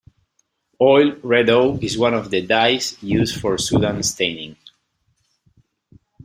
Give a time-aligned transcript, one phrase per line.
[0.81, 4.55] Oil Red O is one of the dyes used for Sudan staining.